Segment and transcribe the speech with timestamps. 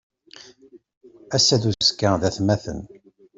[1.35, 2.79] Ass-a d uzekka d atmaten.